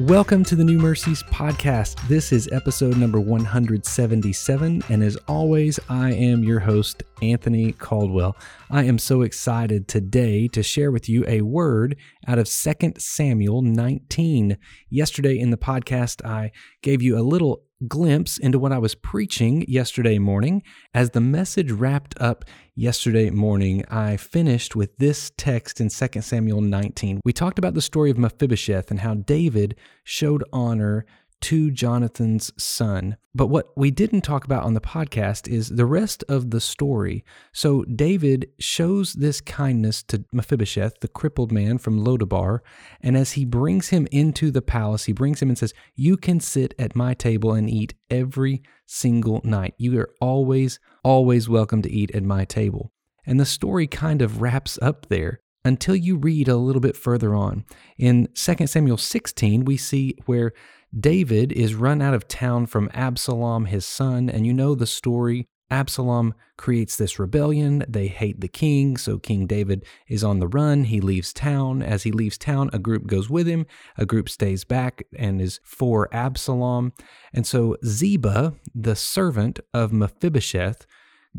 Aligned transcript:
Welcome 0.00 0.42
to 0.46 0.56
the 0.56 0.64
New 0.64 0.80
Mercies 0.80 1.22
podcast. 1.22 2.08
This 2.08 2.32
is 2.32 2.48
episode 2.50 2.96
number 2.96 3.20
177. 3.20 4.82
And 4.88 5.04
as 5.04 5.16
always, 5.28 5.78
I 5.88 6.10
am 6.10 6.42
your 6.42 6.58
host, 6.58 7.04
Anthony 7.22 7.70
Caldwell. 7.70 8.36
I 8.72 8.82
am 8.82 8.98
so 8.98 9.22
excited 9.22 9.86
today 9.86 10.48
to 10.48 10.64
share 10.64 10.90
with 10.90 11.08
you 11.08 11.24
a 11.28 11.42
word 11.42 11.96
out 12.26 12.38
of 12.38 12.48
2 12.48 12.92
Samuel 12.98 13.62
19. 13.62 14.56
Yesterday 14.90 15.38
in 15.38 15.50
the 15.50 15.56
podcast, 15.56 16.24
I 16.24 16.52
gave 16.82 17.02
you 17.02 17.18
a 17.18 17.22
little 17.22 17.62
glimpse 17.88 18.38
into 18.38 18.58
what 18.58 18.72
I 18.72 18.78
was 18.78 18.94
preaching 18.94 19.64
yesterday 19.68 20.18
morning. 20.18 20.62
As 20.94 21.10
the 21.10 21.20
message 21.20 21.70
wrapped 21.70 22.20
up 22.20 22.44
yesterday 22.74 23.30
morning, 23.30 23.84
I 23.90 24.16
finished 24.16 24.74
with 24.74 24.96
this 24.98 25.32
text 25.36 25.80
in 25.80 25.88
2 25.88 26.20
Samuel 26.20 26.60
19. 26.60 27.20
We 27.24 27.32
talked 27.32 27.58
about 27.58 27.74
the 27.74 27.82
story 27.82 28.10
of 28.10 28.18
Mephibosheth 28.18 28.90
and 28.90 29.00
how 29.00 29.14
David 29.14 29.76
showed 30.04 30.44
honor 30.52 31.04
to 31.42 31.70
Jonathan's 31.70 32.52
son. 32.62 33.16
But 33.34 33.48
what 33.48 33.76
we 33.76 33.90
didn't 33.90 34.22
talk 34.22 34.44
about 34.44 34.62
on 34.62 34.74
the 34.74 34.80
podcast 34.80 35.48
is 35.48 35.68
the 35.68 35.84
rest 35.84 36.24
of 36.28 36.50
the 36.50 36.60
story. 36.60 37.24
So 37.52 37.84
David 37.84 38.48
shows 38.58 39.12
this 39.14 39.40
kindness 39.40 40.02
to 40.04 40.24
Mephibosheth, 40.32 41.00
the 41.00 41.08
crippled 41.08 41.52
man 41.52 41.78
from 41.78 42.02
Lodabar, 42.02 42.60
and 43.00 43.16
as 43.16 43.32
he 43.32 43.44
brings 43.44 43.88
him 43.88 44.06
into 44.10 44.50
the 44.50 44.62
palace, 44.62 45.04
he 45.04 45.12
brings 45.12 45.42
him 45.42 45.48
and 45.48 45.58
says, 45.58 45.74
"You 45.94 46.16
can 46.16 46.40
sit 46.40 46.74
at 46.78 46.96
my 46.96 47.12
table 47.14 47.52
and 47.52 47.68
eat 47.68 47.94
every 48.08 48.62
single 48.86 49.40
night. 49.44 49.74
You 49.76 49.98
are 50.00 50.14
always 50.20 50.78
always 51.02 51.48
welcome 51.48 51.82
to 51.82 51.90
eat 51.90 52.10
at 52.12 52.22
my 52.22 52.44
table." 52.44 52.92
And 53.26 53.40
the 53.40 53.46
story 53.46 53.86
kind 53.86 54.22
of 54.22 54.40
wraps 54.40 54.78
up 54.82 55.06
there 55.08 55.40
until 55.64 55.96
you 55.96 56.16
read 56.16 56.48
a 56.48 56.56
little 56.56 56.80
bit 56.80 56.96
further 56.96 57.34
on. 57.34 57.64
In 57.98 58.28
2 58.34 58.66
Samuel 58.66 58.96
16, 58.96 59.64
we 59.64 59.76
see 59.76 60.16
where 60.26 60.52
David 60.98 61.50
is 61.52 61.74
run 61.74 62.00
out 62.00 62.14
of 62.14 62.28
town 62.28 62.66
from 62.66 62.90
Absalom, 62.92 63.66
his 63.66 63.84
son, 63.84 64.28
and 64.28 64.46
you 64.46 64.52
know 64.52 64.74
the 64.74 64.86
story. 64.86 65.48
Absalom 65.70 66.34
creates 66.56 66.96
this 66.96 67.18
rebellion. 67.18 67.84
They 67.88 68.06
hate 68.06 68.40
the 68.40 68.48
king, 68.48 68.96
so 68.96 69.18
King 69.18 69.46
David 69.46 69.84
is 70.08 70.22
on 70.22 70.38
the 70.38 70.46
run. 70.46 70.84
He 70.84 71.00
leaves 71.00 71.32
town. 71.32 71.82
As 71.82 72.04
he 72.04 72.12
leaves 72.12 72.38
town, 72.38 72.70
a 72.72 72.78
group 72.78 73.06
goes 73.06 73.28
with 73.28 73.46
him, 73.46 73.66
a 73.96 74.06
group 74.06 74.28
stays 74.28 74.64
back 74.64 75.04
and 75.18 75.40
is 75.40 75.58
for 75.64 76.08
Absalom. 76.14 76.92
And 77.32 77.46
so 77.46 77.76
Ziba, 77.84 78.54
the 78.74 78.94
servant 78.94 79.58
of 79.72 79.92
Mephibosheth, 79.92 80.86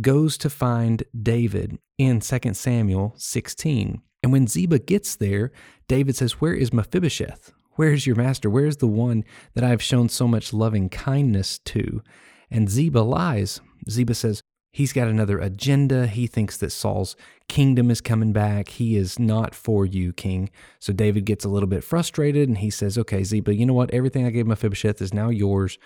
goes 0.02 0.38
to 0.40 0.50
find 0.50 1.04
David 1.18 1.80
in 1.98 2.20
2 2.20 2.54
Samuel 2.54 3.14
16. 3.18 4.02
And 4.26 4.32
when 4.32 4.48
Ziba 4.48 4.80
gets 4.80 5.16
there, 5.16 5.52
David 5.88 6.16
says, 6.16 6.42
Where 6.42 6.56
is 6.56 6.74
Mephibosheth? 6.74 7.54
Where's 7.74 8.08
your 8.08 8.16
master? 8.16 8.50
Where's 8.50 8.78
the 8.78 8.88
one 8.88 9.24
that 9.54 9.64
I 9.64 9.70
have 9.70 9.84
shown 9.84 10.10
so 10.10 10.28
much 10.28 10.52
loving 10.52 10.90
kindness 10.90 11.60
to? 11.60 12.02
And 12.50 12.68
Ziba 12.68 13.02
lies. 13.02 13.62
Ziba 13.88 14.16
says, 14.16 14.42
He's 14.72 14.94
got 14.94 15.08
another 15.08 15.38
agenda. 15.38 16.08
He 16.08 16.26
thinks 16.26 16.58
that 16.58 16.72
Saul's 16.72 17.16
kingdom 17.48 17.92
is 17.92 18.02
coming 18.02 18.34
back. 18.34 18.70
He 18.70 18.96
is 18.96 19.20
not 19.20 19.54
for 19.54 19.86
you, 19.86 20.12
king. 20.12 20.50
So 20.80 20.92
David 20.92 21.26
gets 21.26 21.46
a 21.46 21.50
little 21.50 21.70
bit 21.70 21.84
frustrated 21.84 22.50
and 22.50 22.58
he 22.58 22.72
says, 22.72 22.98
Okay, 22.98 23.24
Ziba, 23.24 23.54
you 23.54 23.68
know 23.68 23.76
what? 23.76 23.92
Everything 23.92 24.26
I 24.26 24.32
gave 24.32 24.48
Mephibosheth 24.48 25.04
is 25.04 25.14
now 25.14 25.30
yours. 25.30 25.78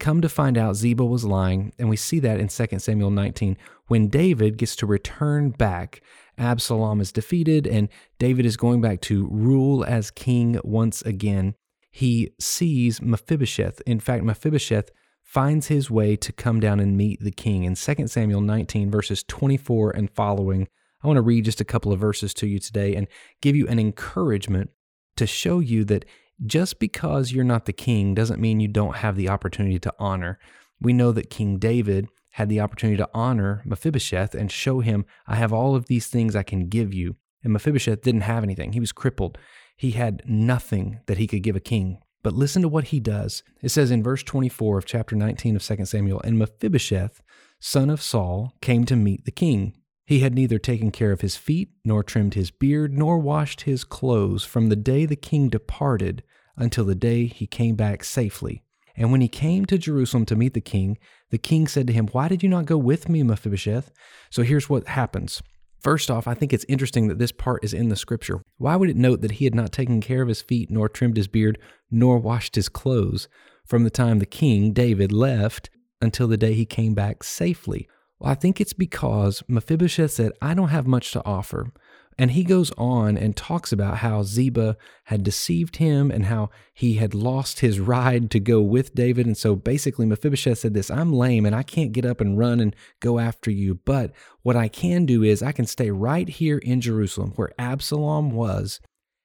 Come 0.00 0.20
to 0.20 0.28
find 0.28 0.56
out, 0.56 0.76
Ziba 0.76 1.04
was 1.04 1.24
lying. 1.24 1.72
And 1.78 1.88
we 1.88 1.96
see 1.96 2.20
that 2.20 2.38
in 2.38 2.48
2 2.48 2.78
Samuel 2.78 3.10
19 3.10 3.56
when 3.88 4.08
David 4.08 4.56
gets 4.56 4.76
to 4.76 4.86
return 4.86 5.50
back 5.50 6.02
Absalom 6.38 7.00
is 7.00 7.12
defeated 7.12 7.66
and 7.66 7.88
David 8.18 8.46
is 8.46 8.56
going 8.56 8.80
back 8.80 9.00
to 9.02 9.28
rule 9.30 9.84
as 9.84 10.10
king 10.10 10.60
once 10.62 11.02
again. 11.02 11.54
He 11.90 12.30
sees 12.38 13.02
Mephibosheth. 13.02 13.80
In 13.86 13.98
fact, 13.98 14.24
Mephibosheth 14.24 14.90
finds 15.24 15.66
his 15.66 15.90
way 15.90 16.16
to 16.16 16.32
come 16.32 16.60
down 16.60 16.80
and 16.80 16.96
meet 16.96 17.20
the 17.20 17.32
king. 17.32 17.64
In 17.64 17.74
2 17.74 18.06
Samuel 18.06 18.40
19, 18.40 18.90
verses 18.90 19.24
24 19.24 19.90
and 19.90 20.10
following, 20.10 20.68
I 21.02 21.06
want 21.06 21.16
to 21.16 21.22
read 21.22 21.44
just 21.44 21.60
a 21.60 21.64
couple 21.64 21.92
of 21.92 22.00
verses 22.00 22.32
to 22.34 22.46
you 22.46 22.58
today 22.58 22.94
and 22.94 23.08
give 23.42 23.56
you 23.56 23.66
an 23.68 23.78
encouragement 23.78 24.70
to 25.16 25.26
show 25.26 25.58
you 25.58 25.84
that 25.84 26.04
just 26.44 26.78
because 26.78 27.32
you're 27.32 27.44
not 27.44 27.64
the 27.64 27.72
king 27.72 28.14
doesn't 28.14 28.40
mean 28.40 28.60
you 28.60 28.68
don't 28.68 28.96
have 28.96 29.16
the 29.16 29.28
opportunity 29.28 29.78
to 29.80 29.94
honor. 29.98 30.38
We 30.80 30.92
know 30.92 31.12
that 31.12 31.30
King 31.30 31.58
David 31.58 32.08
had 32.32 32.48
the 32.48 32.60
opportunity 32.60 32.96
to 32.96 33.08
honor 33.12 33.62
Mephibosheth 33.64 34.34
and 34.34 34.50
show 34.50 34.80
him, 34.80 35.04
I 35.26 35.36
have 35.36 35.52
all 35.52 35.74
of 35.74 35.86
these 35.86 36.06
things 36.06 36.36
I 36.36 36.44
can 36.44 36.68
give 36.68 36.94
you. 36.94 37.16
And 37.42 37.52
Mephibosheth 37.52 38.02
didn't 38.02 38.22
have 38.22 38.42
anything. 38.44 38.72
He 38.72 38.80
was 38.80 38.92
crippled. 38.92 39.38
He 39.76 39.92
had 39.92 40.22
nothing 40.26 41.00
that 41.06 41.18
he 41.18 41.26
could 41.26 41.42
give 41.42 41.56
a 41.56 41.60
king. 41.60 41.98
But 42.22 42.34
listen 42.34 42.62
to 42.62 42.68
what 42.68 42.84
he 42.84 43.00
does. 43.00 43.42
It 43.62 43.70
says 43.70 43.90
in 43.90 44.02
verse 44.02 44.22
24 44.22 44.78
of 44.78 44.86
chapter 44.86 45.16
19 45.16 45.56
of 45.56 45.62
2 45.62 45.84
Samuel 45.84 46.20
And 46.22 46.38
Mephibosheth, 46.38 47.22
son 47.60 47.90
of 47.90 48.02
Saul, 48.02 48.54
came 48.60 48.84
to 48.84 48.96
meet 48.96 49.24
the 49.24 49.30
king. 49.30 49.74
He 50.08 50.20
had 50.20 50.34
neither 50.34 50.58
taken 50.58 50.90
care 50.90 51.12
of 51.12 51.20
his 51.20 51.36
feet, 51.36 51.68
nor 51.84 52.02
trimmed 52.02 52.32
his 52.32 52.50
beard, 52.50 52.96
nor 52.96 53.18
washed 53.18 53.60
his 53.60 53.84
clothes 53.84 54.42
from 54.42 54.70
the 54.70 54.74
day 54.74 55.04
the 55.04 55.16
king 55.16 55.50
departed 55.50 56.22
until 56.56 56.86
the 56.86 56.94
day 56.94 57.26
he 57.26 57.46
came 57.46 57.76
back 57.76 58.02
safely. 58.02 58.62
And 58.96 59.12
when 59.12 59.20
he 59.20 59.28
came 59.28 59.66
to 59.66 59.76
Jerusalem 59.76 60.24
to 60.24 60.34
meet 60.34 60.54
the 60.54 60.62
king, 60.62 60.96
the 61.28 61.36
king 61.36 61.68
said 61.68 61.86
to 61.88 61.92
him, 61.92 62.06
Why 62.06 62.26
did 62.26 62.42
you 62.42 62.48
not 62.48 62.64
go 62.64 62.78
with 62.78 63.10
me, 63.10 63.22
Mephibosheth? 63.22 63.92
So 64.30 64.44
here's 64.44 64.70
what 64.70 64.88
happens. 64.88 65.42
First 65.78 66.10
off, 66.10 66.26
I 66.26 66.32
think 66.32 66.54
it's 66.54 66.64
interesting 66.70 67.08
that 67.08 67.18
this 67.18 67.30
part 67.30 67.62
is 67.62 67.74
in 67.74 67.90
the 67.90 67.94
scripture. 67.94 68.40
Why 68.56 68.76
would 68.76 68.88
it 68.88 68.96
note 68.96 69.20
that 69.20 69.32
he 69.32 69.44
had 69.44 69.54
not 69.54 69.72
taken 69.72 70.00
care 70.00 70.22
of 70.22 70.28
his 70.28 70.40
feet, 70.40 70.70
nor 70.70 70.88
trimmed 70.88 71.18
his 71.18 71.28
beard, 71.28 71.58
nor 71.90 72.16
washed 72.16 72.54
his 72.54 72.70
clothes 72.70 73.28
from 73.66 73.84
the 73.84 73.90
time 73.90 74.20
the 74.20 74.24
king, 74.24 74.72
David, 74.72 75.12
left 75.12 75.68
until 76.00 76.28
the 76.28 76.38
day 76.38 76.54
he 76.54 76.64
came 76.64 76.94
back 76.94 77.22
safely? 77.22 77.86
Well, 78.18 78.30
I 78.30 78.34
think 78.34 78.60
it's 78.60 78.72
because 78.72 79.42
Mephibosheth 79.48 80.10
said, 80.10 80.32
I 80.42 80.54
don't 80.54 80.68
have 80.68 80.86
much 80.86 81.12
to 81.12 81.24
offer. 81.24 81.72
And 82.20 82.32
he 82.32 82.42
goes 82.42 82.72
on 82.76 83.16
and 83.16 83.36
talks 83.36 83.70
about 83.70 83.98
how 83.98 84.24
Ziba 84.24 84.76
had 85.04 85.22
deceived 85.22 85.76
him 85.76 86.10
and 86.10 86.24
how 86.24 86.50
he 86.74 86.94
had 86.94 87.14
lost 87.14 87.60
his 87.60 87.78
ride 87.78 88.28
to 88.32 88.40
go 88.40 88.60
with 88.60 88.92
David. 88.92 89.24
And 89.24 89.36
so 89.36 89.54
basically, 89.54 90.04
Mephibosheth 90.04 90.58
said 90.58 90.74
this 90.74 90.90
I'm 90.90 91.12
lame 91.12 91.46
and 91.46 91.54
I 91.54 91.62
can't 91.62 91.92
get 91.92 92.04
up 92.04 92.20
and 92.20 92.36
run 92.36 92.58
and 92.58 92.74
go 92.98 93.20
after 93.20 93.52
you. 93.52 93.76
But 93.76 94.10
what 94.42 94.56
I 94.56 94.66
can 94.66 95.06
do 95.06 95.22
is 95.22 95.44
I 95.44 95.52
can 95.52 95.66
stay 95.66 95.92
right 95.92 96.28
here 96.28 96.58
in 96.58 96.80
Jerusalem 96.80 97.34
where 97.36 97.52
Absalom 97.56 98.32
was, 98.32 98.80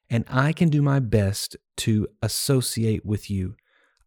and 0.08 0.24
I 0.30 0.54
can 0.54 0.70
do 0.70 0.84
my 0.84 1.00
best 1.00 1.58
to 1.78 2.08
associate 2.22 3.04
with 3.04 3.28
you. 3.28 3.56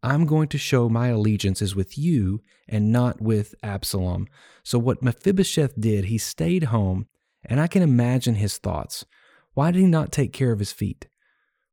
I'm 0.03 0.25
going 0.25 0.47
to 0.49 0.57
show 0.57 0.89
my 0.89 1.07
allegiance 1.07 1.61
is 1.61 1.75
with 1.75 1.97
you 1.97 2.41
and 2.67 2.91
not 2.91 3.21
with 3.21 3.55
Absalom. 3.63 4.27
So, 4.63 4.77
what 4.77 5.01
Mephibosheth 5.01 5.79
did, 5.79 6.05
he 6.05 6.17
stayed 6.17 6.65
home 6.65 7.07
and 7.45 7.59
I 7.59 7.67
can 7.67 7.81
imagine 7.81 8.35
his 8.35 8.57
thoughts. 8.57 9.05
Why 9.53 9.71
did 9.71 9.79
he 9.79 9.87
not 9.87 10.11
take 10.11 10.33
care 10.33 10.51
of 10.51 10.59
his 10.59 10.71
feet? 10.71 11.07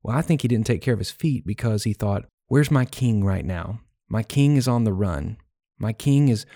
Well, 0.02 0.16
I 0.16 0.22
think 0.22 0.42
he 0.42 0.48
didn't 0.48 0.66
take 0.66 0.82
care 0.82 0.94
of 0.94 1.00
his 1.00 1.10
feet 1.10 1.46
because 1.46 1.84
he 1.84 1.92
thought, 1.92 2.26
Where's 2.48 2.70
my 2.70 2.84
king 2.84 3.24
right 3.24 3.44
now? 3.44 3.80
My 4.08 4.22
king 4.22 4.56
is 4.56 4.68
on 4.68 4.84
the 4.84 4.92
run. 4.92 5.38
My 5.78 5.92
king 5.92 6.28
is 6.28 6.46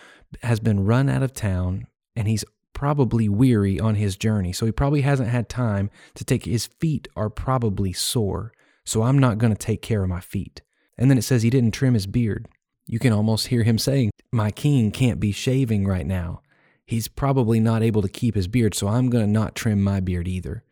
has 0.43 0.61
been 0.61 0.85
run 0.85 1.09
out 1.09 1.23
of 1.23 1.33
town 1.33 1.87
and 2.15 2.29
he's 2.29 2.45
probably 2.75 3.29
weary 3.29 3.81
on 3.81 3.97
his 3.97 4.17
journey. 4.17 4.53
So 4.53 4.67
he 4.67 4.73
probably 4.73 5.01
hasn't 5.01 5.31
had 5.31 5.49
time 5.49 5.91
to 6.15 6.25
take 6.25 6.45
his 6.45 6.67
feet 6.67 7.09
are 7.17 7.31
probably 7.31 7.93
sore. 7.93 8.53
So 8.85 9.03
I'm 9.03 9.19
not 9.19 9.39
going 9.39 9.53
to 9.53 9.59
take 9.59 9.83
care 9.83 10.03
of 10.03 10.09
my 10.09 10.21
feet. 10.21 10.63
And 10.99 11.11
then 11.11 11.19
it 11.19 11.23
says 11.23 11.43
he 11.43 11.51
didn't 11.51 11.73
trim 11.73 11.95
his 11.95 12.07
beard. 12.07 12.49
You 12.87 12.99
can 12.99 13.13
almost 13.13 13.49
hear 13.49 13.63
him 13.63 13.79
saying, 13.79 14.11
My 14.33 14.51
king 14.51 14.91
can't 14.91 15.21
be 15.21 15.33
shaving 15.33 15.87
right 15.87 16.07
now 16.07 16.43
he's 16.89 17.07
probably 17.07 17.61
not 17.61 17.83
able 17.83 18.01
to 18.01 18.09
keep 18.09 18.35
his 18.35 18.49
beard, 18.49 18.75
so 18.75 18.89
I'm 18.89 19.11
going 19.11 19.25
to 19.25 19.31
not 19.31 19.55
trim 19.55 19.85
my 19.85 20.01
beard 20.01 20.27
either. 20.27 20.65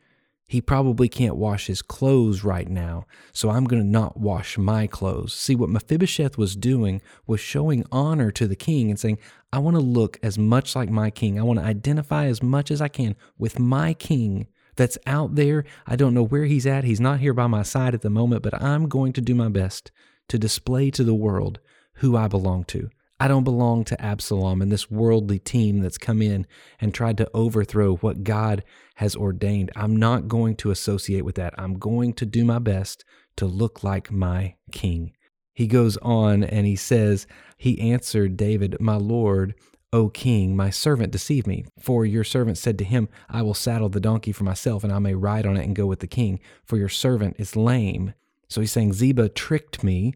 He 0.48 0.62
probably 0.62 1.10
can't 1.10 1.36
wash 1.36 1.66
his 1.66 1.82
clothes 1.82 2.42
right 2.42 2.68
now, 2.68 3.04
so 3.32 3.50
I'm 3.50 3.64
going 3.64 3.82
to 3.82 3.88
not 3.88 4.16
wash 4.16 4.56
my 4.56 4.86
clothes. 4.86 5.34
See, 5.34 5.54
what 5.54 5.68
Mephibosheth 5.68 6.38
was 6.38 6.56
doing 6.56 7.02
was 7.26 7.40
showing 7.40 7.84
honor 7.92 8.30
to 8.30 8.46
the 8.46 8.56
king 8.56 8.88
and 8.88 8.98
saying, 8.98 9.18
I 9.52 9.58
want 9.58 9.76
to 9.76 9.82
look 9.82 10.18
as 10.22 10.38
much 10.38 10.74
like 10.74 10.88
my 10.88 11.10
king. 11.10 11.38
I 11.38 11.42
want 11.42 11.58
to 11.58 11.66
identify 11.66 12.26
as 12.26 12.42
much 12.42 12.70
as 12.70 12.80
I 12.80 12.88
can 12.88 13.14
with 13.36 13.58
my 13.58 13.92
king 13.92 14.46
that's 14.74 14.96
out 15.04 15.34
there. 15.34 15.64
I 15.86 15.96
don't 15.96 16.14
know 16.14 16.22
where 16.22 16.44
he's 16.44 16.66
at. 16.66 16.84
He's 16.84 17.00
not 17.00 17.20
here 17.20 17.34
by 17.34 17.46
my 17.46 17.62
side 17.62 17.92
at 17.92 18.00
the 18.00 18.08
moment, 18.08 18.42
but 18.42 18.62
I'm 18.62 18.88
going 18.88 19.12
to 19.14 19.20
do 19.20 19.34
my 19.34 19.48
best 19.50 19.90
to 20.28 20.38
display 20.38 20.90
to 20.90 21.04
the 21.04 21.14
world 21.14 21.58
who 21.94 22.16
I 22.16 22.28
belong 22.28 22.64
to. 22.64 22.90
I 23.18 23.28
don't 23.28 23.44
belong 23.44 23.84
to 23.84 24.00
Absalom 24.00 24.60
and 24.60 24.70
this 24.70 24.90
worldly 24.90 25.38
team 25.38 25.80
that's 25.80 25.96
come 25.96 26.20
in 26.20 26.46
and 26.78 26.92
tried 26.92 27.16
to 27.18 27.30
overthrow 27.32 27.96
what 27.96 28.24
God 28.24 28.62
has 28.96 29.16
ordained. 29.16 29.70
I'm 29.74 29.96
not 29.96 30.28
going 30.28 30.56
to 30.56 30.70
associate 30.70 31.24
with 31.24 31.36
that. 31.36 31.54
I'm 31.56 31.78
going 31.78 32.12
to 32.14 32.26
do 32.26 32.44
my 32.44 32.58
best 32.58 33.04
to 33.36 33.46
look 33.46 33.82
like 33.82 34.10
my 34.10 34.56
king. 34.70 35.12
He 35.54 35.66
goes 35.66 35.96
on 35.98 36.44
and 36.44 36.66
he 36.66 36.76
says, 36.76 37.26
He 37.56 37.80
answered 37.80 38.36
David, 38.36 38.76
My 38.80 38.96
Lord, 38.96 39.54
O 39.92 40.10
king, 40.10 40.54
my 40.54 40.68
servant 40.68 41.10
deceived 41.10 41.46
me. 41.46 41.64
For 41.80 42.04
your 42.04 42.24
servant 42.24 42.58
said 42.58 42.76
to 42.78 42.84
him, 42.84 43.08
I 43.30 43.40
will 43.40 43.54
saddle 43.54 43.88
the 43.88 44.00
donkey 44.00 44.32
for 44.32 44.44
myself, 44.44 44.84
and 44.84 44.92
I 44.92 44.98
may 44.98 45.14
ride 45.14 45.46
on 45.46 45.56
it 45.56 45.64
and 45.64 45.74
go 45.74 45.86
with 45.86 46.00
the 46.00 46.06
king. 46.06 46.38
For 46.66 46.76
your 46.76 46.90
servant 46.90 47.36
is 47.38 47.56
lame. 47.56 48.12
So 48.48 48.60
he's 48.60 48.72
saying 48.72 48.92
Ziba 48.94 49.28
tricked 49.28 49.82
me 49.82 50.14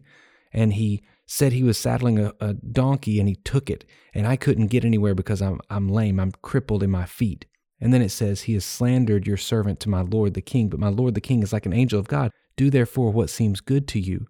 and 0.53 0.73
he 0.73 1.03
said 1.25 1.53
he 1.53 1.63
was 1.63 1.77
saddling 1.77 2.19
a, 2.19 2.33
a, 2.39 2.53
donkey 2.53 3.19
and 3.19 3.29
he 3.29 3.35
took 3.35 3.69
it 3.69 3.85
and 4.13 4.27
I 4.27 4.35
couldn't 4.35 4.67
get 4.67 4.83
anywhere 4.83 5.15
because 5.15 5.41
I'm, 5.41 5.59
I'm 5.69 5.87
lame. 5.87 6.19
I'm 6.19 6.31
crippled 6.41 6.83
in 6.83 6.91
my 6.91 7.05
feet. 7.05 7.45
And 7.79 7.93
then 7.93 8.01
it 8.01 8.09
says, 8.09 8.43
He 8.43 8.53
has 8.53 8.63
slandered 8.63 9.25
your 9.25 9.37
servant 9.37 9.79
to 9.81 9.89
my 9.89 10.01
Lord 10.01 10.35
the 10.35 10.41
king, 10.41 10.69
but 10.69 10.79
my 10.79 10.89
Lord 10.89 11.15
the 11.15 11.21
king 11.21 11.41
is 11.41 11.51
like 11.51 11.65
an 11.65 11.73
angel 11.73 11.99
of 11.99 12.07
God. 12.07 12.31
Do 12.55 12.69
therefore 12.69 13.11
what 13.11 13.29
seems 13.29 13.59
good 13.59 13.87
to 13.89 13.99
you. 13.99 14.27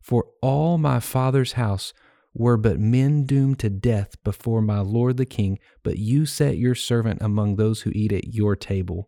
For 0.00 0.26
all 0.40 0.78
my 0.78 1.00
father's 1.00 1.52
house 1.52 1.92
were 2.34 2.56
but 2.56 2.78
men 2.78 3.24
doomed 3.24 3.58
to 3.58 3.70
death 3.70 4.22
before 4.24 4.62
my 4.62 4.80
Lord 4.80 5.16
the 5.16 5.26
king, 5.26 5.58
but 5.82 5.98
you 5.98 6.26
set 6.26 6.56
your 6.56 6.74
servant 6.74 7.20
among 7.20 7.56
those 7.56 7.82
who 7.82 7.90
eat 7.94 8.12
at 8.12 8.32
your 8.32 8.56
table. 8.56 9.06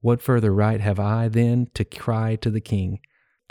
What 0.00 0.20
further 0.20 0.52
right 0.52 0.80
have 0.80 1.00
I 1.00 1.28
then 1.28 1.68
to 1.74 1.84
cry 1.84 2.36
to 2.36 2.50
the 2.50 2.60
king? 2.60 3.00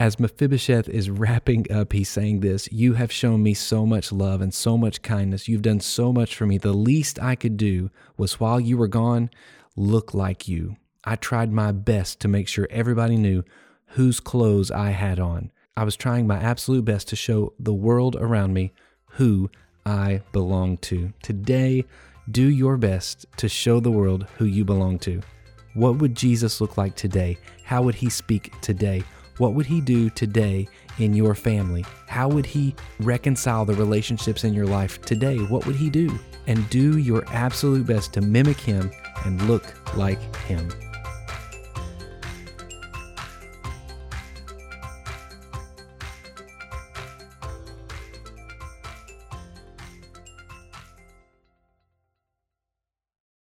As 0.03 0.19
Mephibosheth 0.19 0.89
is 0.89 1.09
wrapping 1.09 1.71
up, 1.71 1.93
he's 1.93 2.09
saying 2.09 2.41
this 2.41 2.67
You 2.73 2.95
have 2.95 3.09
shown 3.09 3.41
me 3.41 3.53
so 3.53 3.85
much 3.85 4.11
love 4.11 4.41
and 4.41 4.53
so 4.53 4.77
much 4.77 5.01
kindness. 5.01 5.47
You've 5.47 5.61
done 5.61 5.79
so 5.79 6.11
much 6.11 6.35
for 6.35 6.45
me. 6.45 6.57
The 6.57 6.73
least 6.73 7.23
I 7.23 7.35
could 7.35 7.55
do 7.55 7.89
was 8.17 8.37
while 8.37 8.59
you 8.59 8.77
were 8.77 8.89
gone, 8.89 9.29
look 9.77 10.13
like 10.13 10.45
you. 10.45 10.75
I 11.05 11.15
tried 11.15 11.53
my 11.53 11.71
best 11.71 12.19
to 12.19 12.27
make 12.27 12.49
sure 12.49 12.67
everybody 12.69 13.15
knew 13.15 13.45
whose 13.91 14.19
clothes 14.19 14.71
I 14.71 14.89
had 14.89 15.21
on. 15.21 15.53
I 15.77 15.85
was 15.85 15.95
trying 15.95 16.27
my 16.27 16.37
absolute 16.37 16.83
best 16.83 17.07
to 17.07 17.15
show 17.15 17.53
the 17.57 17.73
world 17.73 18.17
around 18.17 18.53
me 18.53 18.73
who 19.11 19.49
I 19.85 20.21
belong 20.33 20.79
to. 20.79 21.13
Today, 21.21 21.85
do 22.29 22.45
your 22.45 22.75
best 22.75 23.25
to 23.37 23.47
show 23.47 23.79
the 23.79 23.89
world 23.89 24.27
who 24.37 24.43
you 24.43 24.65
belong 24.65 24.99
to. 24.99 25.21
What 25.75 25.99
would 25.99 26.13
Jesus 26.13 26.59
look 26.59 26.75
like 26.75 26.97
today? 26.97 27.37
How 27.63 27.81
would 27.83 27.95
he 27.95 28.09
speak 28.09 28.59
today? 28.59 29.05
What 29.37 29.53
would 29.53 29.65
he 29.65 29.81
do 29.81 30.09
today 30.11 30.67
in 30.99 31.13
your 31.13 31.33
family? 31.33 31.85
How 32.07 32.27
would 32.27 32.45
he 32.45 32.75
reconcile 32.99 33.65
the 33.65 33.73
relationships 33.73 34.43
in 34.43 34.53
your 34.53 34.67
life 34.67 35.01
today? 35.01 35.37
What 35.37 35.65
would 35.65 35.75
he 35.75 35.89
do? 35.89 36.19
And 36.47 36.69
do 36.69 36.97
your 36.97 37.23
absolute 37.27 37.87
best 37.87 38.13
to 38.13 38.21
mimic 38.21 38.59
him 38.59 38.91
and 39.25 39.41
look 39.43 39.63
like 39.95 40.35
him. 40.45 40.69